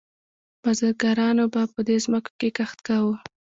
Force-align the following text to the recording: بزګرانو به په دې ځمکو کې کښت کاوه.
بزګرانو 0.61 1.45
به 1.53 1.61
په 1.73 1.79
دې 1.87 1.97
ځمکو 2.05 2.31
کې 2.39 2.49
کښت 2.57 2.79
کاوه. 2.87 3.15